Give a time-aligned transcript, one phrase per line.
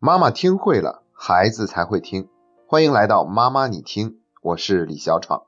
[0.00, 2.28] 妈妈听会了，孩子才会听。
[2.68, 5.42] 欢迎来到妈妈你听，我是李小闯。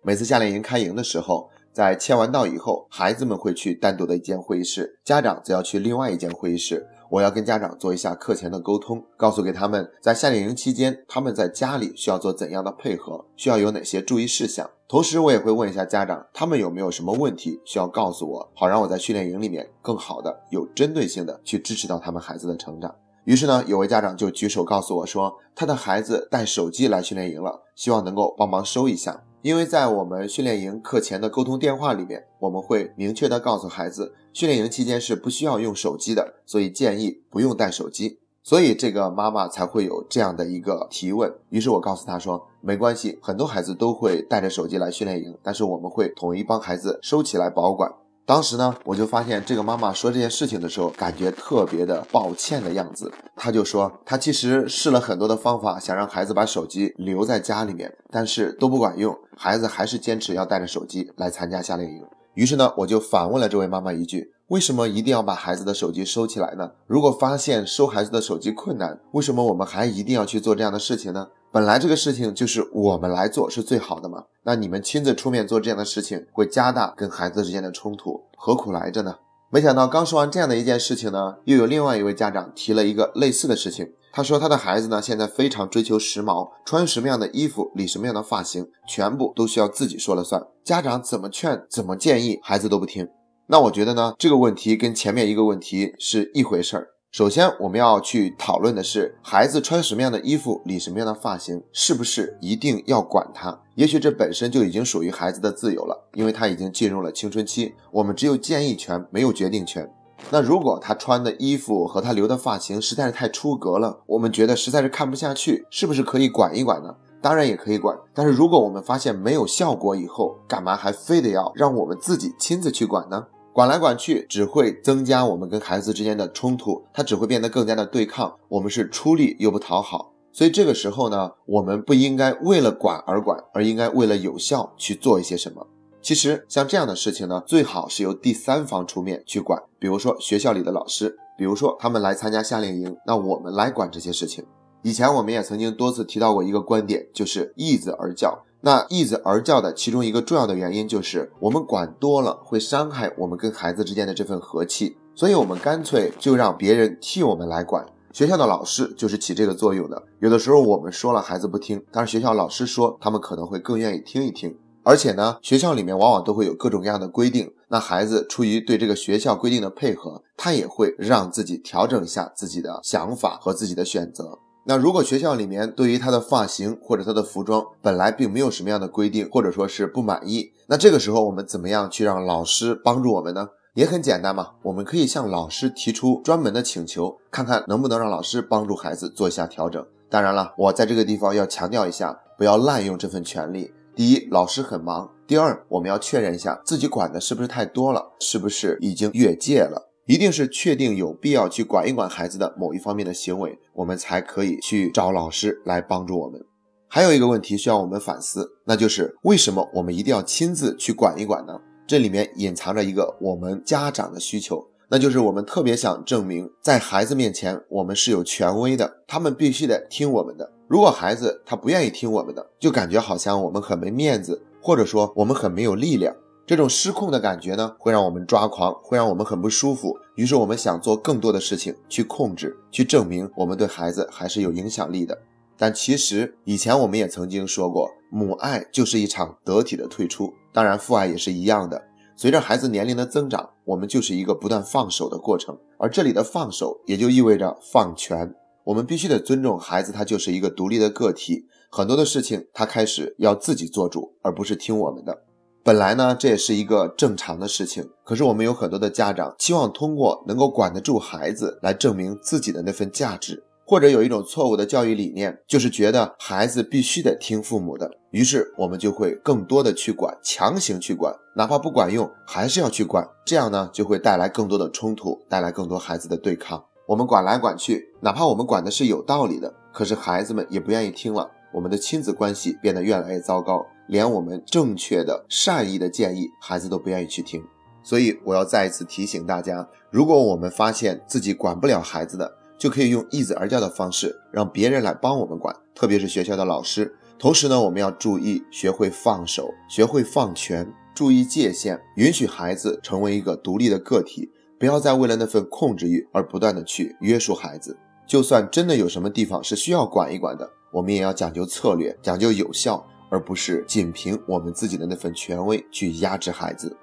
[0.00, 6.86] 每次夏令营开营的时候，在签完到以后，孩子们会去单独的一间会议室，家长则要去另外一间会议室。
[7.10, 14.70] 我要跟家长做一下课前的沟通，告诉给他们在夏令营期间他们在家里需要做怎样的配合，需要有哪些注意事项。
[14.86, 22.94] 同时，我也会问一下家长，他们有没有什么问题需要告诉我，好让我在训练营里面更好的、有针对性的去支持到他们孩子的成长。
[23.28, 29.22] 于是呢，有位家长就举手告诉我说，他的孩子带手机来训练营了，希望能够帮忙收一下。
[29.42, 38.18] 因为在我们训练营课前的沟通电话里面，我们会明确的告诉孩子，训练营期间是不需要用手机的，所以建议不用带手机。
[38.42, 41.30] 所以这个妈妈才会有这样的一个提问。
[41.50, 47.92] 于是我告诉她说，没关系，很多孩子都会带着手机来训练营，但是我们会统一帮孩子收起来保管。
[48.28, 53.10] 当时呢，我就发现这个妈妈说这件事情的时候，感觉特别的抱歉的样子。
[53.34, 62.04] 她就说，她其实试了很多的方法，想让孩子把手机留在家里面，但是都不管用，孩子还是坚持要带着手机来参加夏令营。
[62.34, 66.70] 于是呢，我就反问了这位妈妈一句：为什么一定要把孩子的手机收起来呢？
[66.86, 71.28] 如果发现收孩子的手机困难，为什么我们还一定要去做这样的事情呢？
[71.52, 79.16] 本来这个事情就是我们来做是最好的嘛，那你们亲自出面做这样的事情，会加大跟孩子之间的冲突，何苦来着呢？
[79.50, 83.92] 没想到刚说完这样的一件事情呢，又有另外一位家长提了一个类似的事情。
[84.10, 93.06] 他说他的孩子呢，现在非常追求时髦，穿什么样的衣服，理什么样的发型，全部都需要自己说了算，家长怎么劝，怎么建议，孩子都不听。
[93.50, 96.88] 那我觉得呢，这个问题跟前面一个问题是一回事儿。
[97.10, 103.58] 首先，我们要去讨论的是，孩子穿什么样的衣服，理什么样的发型，是不是一定要管他？
[103.74, 109.90] 也许这本身就已经属于孩子的自由了，因为他已经进入了青春期，我们只有建议权，没有决定权。
[110.30, 116.94] 那如果他穿的衣服和他留的发型实在是太出格了，我们觉得实在是看不下去，是不是可以管一管呢？
[117.22, 123.26] 当然也可以管，但是如果我们发现没有效果以后，干嘛还非得要让我们自己亲自去管呢？
[123.58, 128.32] 管来管去，只会增加我们跟孩子之间的冲突，他只会变得更加的对抗。
[128.46, 135.66] 我们是出力又不讨好，所以这个时候呢，我们不应该为了管而管，而应该为了有效去做一些什么。
[136.00, 144.46] 其实像这样的事情呢，最好是由第三方出面去管，比如说学校里的老师，比如说他们来参加夏令营，那我们来管这些事情。
[144.82, 148.38] 以前我们也曾经多次提到过一个观点，就是易子而教。
[148.60, 157.86] 那易子而教的其中一个重要的原因就是，我们管多了会伤害我们跟孩子之间的这份和气，所以我们干脆就让别人替我们来管。
[158.12, 160.02] 学校的老师就是起这个作用的。
[160.18, 164.56] 有的时候我们说了孩子不听，但是学校老师说，他们可能会更愿意听一听。
[164.82, 174.38] 而且呢，学校里面往往都会有各种各样的规定，那孩子出于对这个学校规定的配合，他也会让自己调整一下自己的想法和自己的选择。
[174.68, 183.48] 那如果学校里面对于他的发型或者他的服装本来并没有什么样的规定，或者说是不满意，那这个时候我们怎么样去让老师帮助我们呢？
[183.72, 189.82] 也很简单嘛，我们可以向老师提出专门的请求，看看能不能让老师帮助孩子做一下调整。
[190.10, 193.72] 当然了，我在这个地方要强调一下，不要滥用这份权利。
[193.96, 199.87] 第一，老师很忙；第二，我们要确认一下自己管的是不是太多了，是不是已经越界了。
[200.08, 206.42] 一定是确定有必要去管一管孩子的某一方面的行为，我们才可以去找老师来帮助我们。
[206.88, 211.60] 还有一个问题需要我们反思，那就是为什么我们一定要亲自去管一管呢？
[211.86, 220.50] 这里面隐藏着一个我们家长的需求，那就是我们特别想证明，在孩子面前我们是有权威的，他们必须得听我们的。
[220.66, 226.16] 如果孩子他不愿意听我们的，就感觉好像我们很没面子，或者说我们很没有力量。
[226.48, 229.94] 这种失控的感觉呢，会让我们抓狂，会让我们很不舒服。
[230.14, 235.18] 于是我们想做更多的事情去控制，去证明我们对孩子还是有影响力的。
[235.58, 241.84] 但其实以前我们也曾经说过，母爱就是一场得体的退出，当然父爱也是一样的。
[242.16, 245.54] 随着孩子年龄的增长，我们就是一个不断放手的过程。
[245.76, 248.34] 而这里的放手，也就意味着放权。
[248.64, 255.24] 我们必须得尊重孩子，他就是一个独立的个体，很多的事情他开始要自己做主，而不是听我们的。
[255.62, 257.90] 本来呢，这也是一个正常的事情。
[258.04, 267.90] 可是我们有很多的家长期望通过能够管得住孩子来证明自己的那份价值，或者有一种错误的教育理念，就是觉得孩子必须得听父母的。
[268.12, 273.06] 于是我们就会更多的去管，强行去管，哪怕不管用，还是要去管。
[273.26, 276.64] 这样呢，就会带来更多的冲突，带来更多孩子的对抗。
[276.86, 283.66] 我们管来管去，哪怕我们管的是有道理的，可是孩子们也不愿意听了，我们的亲子关系变得越来越糟糕。
[283.86, 287.42] 连我们正确的、善意的建议，孩子都不愿意去听。
[287.82, 296.94] 所以，我要再一次提醒大家：如果我们发现自己管不了孩子的，就可以用易子而教的方式，让别人来帮我们管，特别是学校的老师。
[297.18, 307.78] 同时呢，我们要注意学会放手，学会放权，注意界限，允许孩子成为一个独立的个体，不要再为了那份控制欲而不断的去约束孩子。
[308.06, 316.76] 就算真的有什么地方是需要管一管的，我们也要讲究策略，讲究有效，而不是仅凭我们自己的那份权威去压制孩子。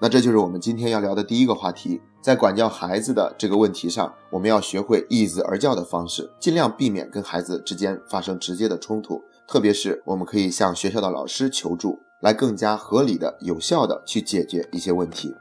[0.00, 9.22] 那这就是我们今天要聊的第一个话题，在管教孩子的这个问题上，我们要学会易子而教的方式，尽量避免跟孩子之间发生直接的冲突。
[9.46, 15.34] 特别是我们可以向学校的老师求助，来更加合理的、有效的去解决一些问题。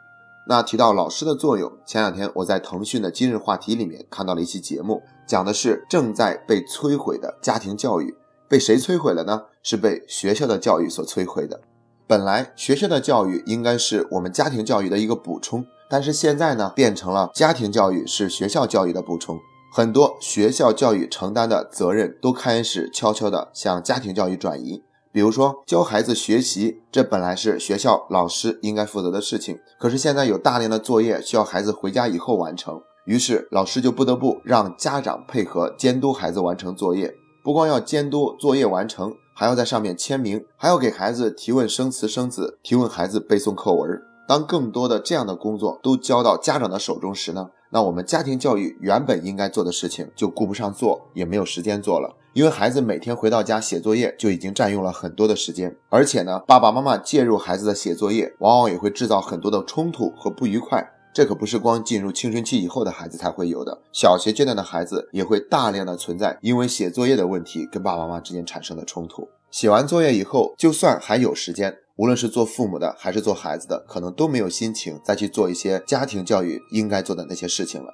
[0.47, 8.15] 那提到老师的作用，前两天我在腾讯的今日话题里面看到了一期节目，讲的是正在被摧毁的家庭教育，
[8.47, 9.43] 被谁摧毁了呢？
[9.63, 11.61] 是被学校的教育所摧毁的。
[12.07, 19.39] 本来学校的教育应该是我们家庭教育的一个补充，但是现在呢，变成了家庭教育是学校教育的补充。
[19.73, 24.83] 很多学校教育承担的责任都开始悄悄地向家庭教育转移。
[25.13, 39.13] 比如说，教孩子学习，这本来是学校老师应该负责的事情，可是现在有大量的作业需要孩子回家以后完成，于是老师就不得不让家长配合监督孩子完成作业，不光要监督作业完成。
[39.33, 43.99] 还要在上面签名，还要给孩子提问生词生子，提问孩子背诵课文。
[44.27, 47.49] 当更多的这样的工作都交到家长的手中时呢？
[47.71, 52.15] 那我们家庭教育原本应该做的事情就顾不上做，也没有时间做了。
[52.33, 60.87] 因为孩子每天回到家写作业就已经占用了很多的时间，而且呢，爸爸妈妈介入孩子的写作业，往往也会制造很多的冲突和不愉快。
[61.13, 69.27] 这可不是光进入青春期以后的孩子才会有的，小学阶段的孩子也会大量的存在因为写作业的问题跟爸爸妈妈之间产生的冲突。
[69.49, 77.93] 写完作业以后，就算还有时间，无论是做父母的还是做孩子的，可能都没有心情再去做一些家庭教育应该做的那些事情了。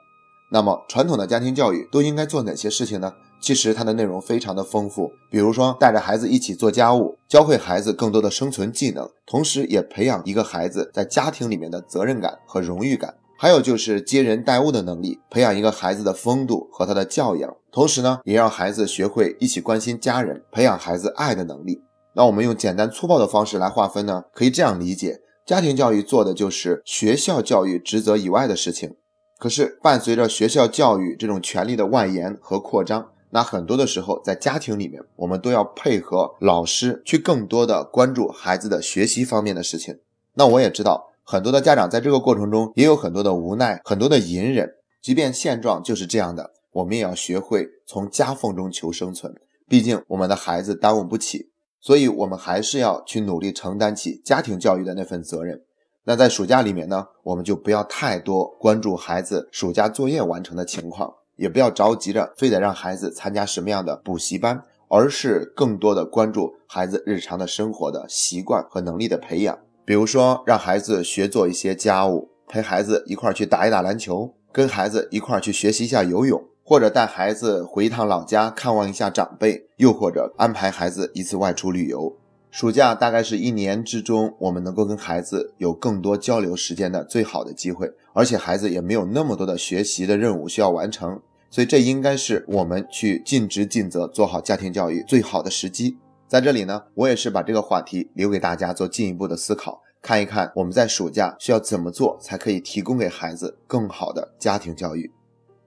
[0.51, 3.11] 那么，传统的家庭教育都应该做哪些事情呢？
[3.39, 13.15] 其实它的内容非常的丰富，比如说带着孩子一起做家务，教会孩子更多的生存技能，同时也培养一个孩子在家庭里面的责任感和荣誉感。
[13.39, 21.83] 还有就是接人待物的能力，培养一个孩子的风度和他的教养，同时呢，也让孩子学会一起关心家人，培养孩子爱的能力。
[22.15, 28.95] 那我们用简单粗暴的方式来划分呢，可以这样理解：家庭教育做的就是学校教育职责以外的事情。
[29.37, 39.99] 可是伴随着学校教育这种权利的外延和扩张，那很多的时候在家庭里面，我们都要配合老师去更多的关注孩子的学习方面的事情。
[40.33, 41.11] 那我也知道。
[41.29, 44.75] 很多的家长在这个过程中也有很多的无奈，很多的隐忍。
[45.01, 49.35] 即便现状就是这样的，我们也要学会从夹缝中求生存。
[49.67, 51.49] 毕竟我们的孩子耽误不起，
[51.81, 55.61] 所以我们还是要去努力承担起家庭教育的那份责任。
[56.05, 69.57] 那在暑假里面呢，我们就不要太多关注孩子暑假作业完成的情况，也不要着急着非得让孩子参加什么样的补习班，而是更多的关注孩子日常的生活的习惯和能力的培养。
[69.85, 82.17] 比如说，让孩子学做一些家务，陪孩子一块去打一打篮球，跟孩子一块去学习一下游泳，或者带孩子回一趟老家看望一下长辈，又或者安排孩子一次外出旅游。
[82.49, 95.97] 暑假大概是一年之中我们能够跟孩子有更多交流时间的最好的机会，而且孩子也没有那么多的学习的任务需要完成，所以这应该是我们去尽职尽责做好家庭教育最好的时机。
[96.27, 105.11] 在这里呢，我也是把这个话题留给大家做进一步的思考，看一看我们在暑假需要怎么做才可以提供给孩子更好的家庭教育。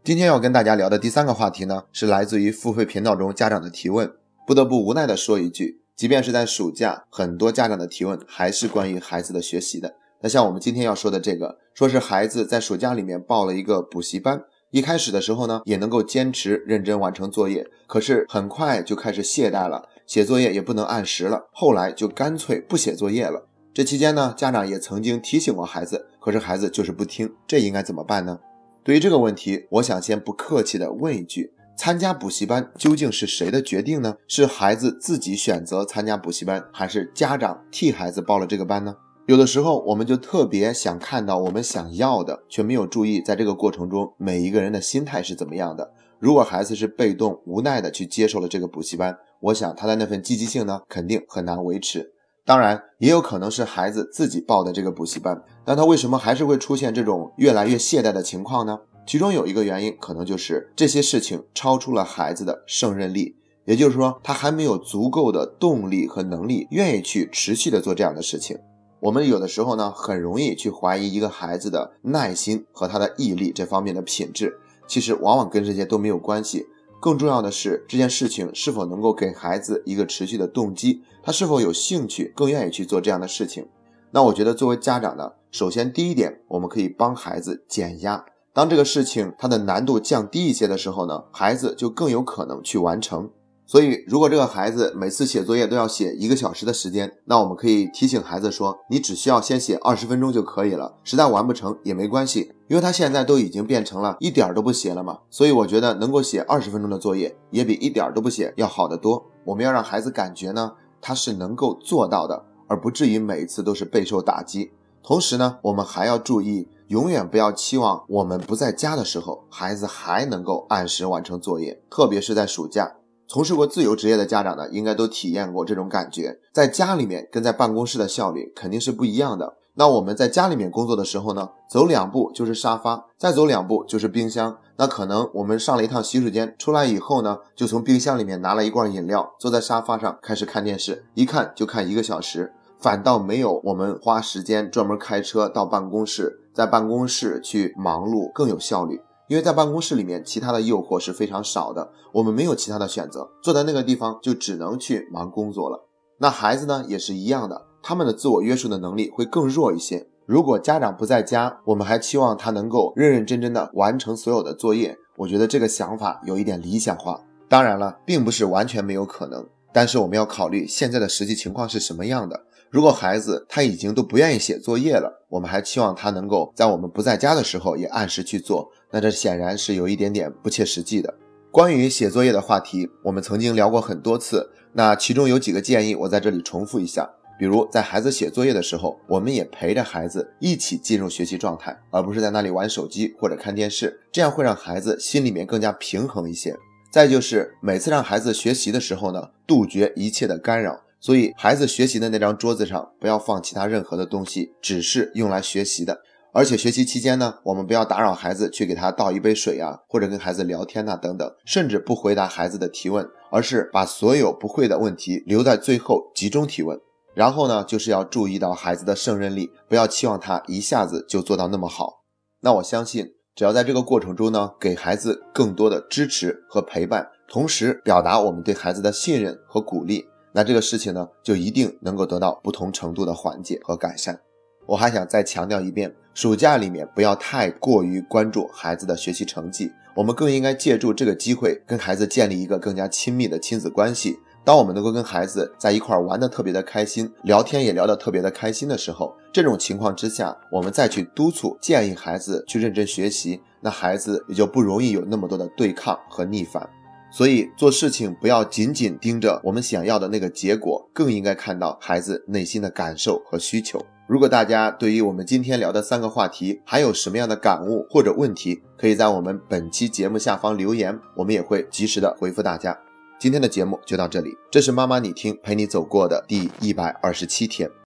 [0.04, 4.12] 今天要跟大家聊的第三个话题呢，是来自于付费频道中家长的提问。
[4.46, 9.94] 不得不无奈的说一句，即便是在暑假，很多家长的提问还是关于孩子的学习的。
[10.22, 19.88] 那像我们今天要说的这个，说是孩子在暑假里面报了一个补习班，一开始的时候呢，也能够坚持认真完成作业，可是很快就开始懈怠了。
[20.06, 23.48] 写作业也不能按时了，后来就干脆不写作业了。
[23.74, 28.38] 这期间呢，家长也曾经提醒过孩子，可是孩子就是不听，这应该怎么办呢？
[28.84, 34.16] 对于这个问题，我想先不客气的问一句：参加补习班究竟是谁的决定呢？
[34.28, 38.94] 是孩子自己选择参加补习班，还是家长替孩子报了这个班呢？
[39.26, 45.92] 有的时候，我们就特别想看到我们想要的，却没有注意在这个过程中每一个人的心态是怎么样的。
[46.18, 52.12] 如果孩子是被动无奈的去接受了这个补习班，我想他的那份积极性呢，肯定很难维持。
[52.44, 58.80] 当然，也有可能是孩子自己报的这个补习班，那他为什么还是会出现这种越来越懈怠的情况呢？
[59.06, 68.58] 其中有一个原因，可能就是这些事情超出了孩子的胜任力，也就是说，他还没有足够的动力和能力，愿意去持续的做这样的事情。
[69.00, 74.58] 我们有的时候呢，很容易去怀疑一个孩子的耐心和他的毅力这方面的品质。
[74.86, 76.66] 其实往往跟这些都没有关系。
[77.00, 83.66] 更重要的是，这件事情是否能够给孩子一个持续的动机，他是否有兴趣，更愿意去做这样的事情。
[84.10, 88.26] 那我觉得作为家长呢，首先第一点，我们可以帮孩子减压。
[88.52, 93.30] 当这个事情它的难度降低一些的时候呢，孩子就更有可能去完成。
[93.70, 105.20] 所以，如果这个孩子每次写作业都要写一个小时的时间，那我们可以提醒孩子说，你只需要先写二十分钟就可以了，实在完不成也没关系，因为他现在都已经变成了一点都不写了嘛。
[105.30, 109.24] 所以我觉得能够写二十分钟的作业，也比一点都不写要好得多。
[109.44, 114.72] 我们要让孩子感觉呢，他是能够做到的，而不至于每一次都是备受打击。
[115.00, 122.96] 同时呢，我们还要注意，永远不要期望我们不在家的时候，孩子还能够按时完成作业，特别是在暑假。
[123.32, 129.54] 从事过自由职业的家长呢，应该都体验过这种感觉，在家里面跟在办公室的效率肯定是不一样的。
[129.74, 134.58] 那我们在家里面工作的时候呢，走两步就是沙发，再走两步就是冰箱。
[134.78, 149.00] 那可能我们上了一趟洗手间，出来以后呢，就从冰箱里面拿了一罐饮料，坐在沙发上开始看电视，一看就看一个小时，反倒没有我们花时间专门开车到办公室，在办公室去忙碌更有效率。
[149.30, 155.86] 因为在办公室里面，其他的诱惑是非常少的，我们没有其他的选择，坐在那个地方就只能去忙工作了。
[156.18, 160.08] 那孩子呢也是一样的，他们的自我约束的能力会更弱一些。
[160.26, 167.20] 如果家长不在家，我们还期望他能够认认真真的完成所有的作业，我觉得这个想法有一点理想化。
[167.48, 172.46] 当然了，并不是完全没有可能，但是我们要考虑现在的实际情况是什么样的。
[172.70, 181.12] 如果孩子他已经都不愿意写作业了，我们还期望他能够在我们不在家的时候也按时去做，那这显然是有一点点不切实际的。
[181.50, 187.10] 关于写作业的话题，我们曾经聊过很多次，那其中有几个建议，我在这里重复一下。
[187.36, 196.54] 比如在孩子写作业的时候，我们也陪着孩子一起进入学习状态，而不是在那里玩手机或者看电视，这样会让孩子心里面更加平衡一些。
[196.92, 200.82] 再就是每次让孩子学习的时候呢，杜绝一切的干扰。
[201.00, 206.02] 所以，孩子学习的那张桌子上不要放其他任何的东西，只是用来学习的。
[206.32, 216.78] 而且学习期间呢，我们不要打扰孩子去给他倒一杯水啊，或者跟孩子聊天呐等等，甚至不回答孩子的提问，而是把所有不会的问题留在最后集中提问。
[217.14, 222.04] 然后呢，就是要注意到孩子的胜任力，不要期望他一下子就做到那么好。
[222.42, 230.06] 那我相信，只要在这个过程中呢，给孩子更多的支持和陪伴，同时表达我们对孩子的信任和鼓励。
[230.32, 234.20] 那这个事情呢，就一定能够得到不同程度的缓解和改善。
[234.66, 244.18] 我还想再强调一遍，暑假里面不要太过于关注孩子的学习成绩，我们更应该借助这个机会跟孩子建立一个更加亲密的亲子关系。
[244.42, 256.68] 当我们能够跟孩子在一块玩的特别的开心，聊天也聊得特别的开心的时候，这种情况之下，我们再去督促建议孩子去认真学习，那孩子也就不容易有那么多的对抗和逆反。
[257.10, 263.84] 所以做事情不要仅仅盯着我们想要的那个结果，更应该看到孩子内心的感受和需求。
[264.06, 272.76] 如果大家对于我们今天聊的三个话题还有什么样的感悟或者问题，可以在我们本期节目下方留言，我们也会及时的回复大家。
[273.20, 277.70] 今天的节目就到这里，这是妈妈你听陪你走过的第一百二十七天。